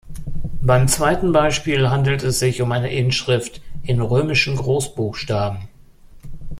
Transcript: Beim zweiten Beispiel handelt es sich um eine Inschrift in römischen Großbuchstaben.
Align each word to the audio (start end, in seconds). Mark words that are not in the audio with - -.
Beim 0.63 0.87
zweiten 0.87 1.31
Beispiel 1.31 1.89
handelt 1.91 2.23
es 2.23 2.39
sich 2.39 2.63
um 2.63 2.71
eine 2.71 2.91
Inschrift 2.91 3.61
in 3.83 4.01
römischen 4.01 4.55
Großbuchstaben. 4.55 5.67